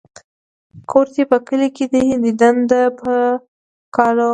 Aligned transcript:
ـ 0.45 0.89
کور 0.91 1.07
دې 1.15 1.23
په 1.31 1.37
کلي 1.47 1.69
کې 1.75 1.85
دى 1.93 2.03
ديدن 2.23 2.55
د 2.69 2.71
په 2.99 3.13
کالو. 3.95 4.29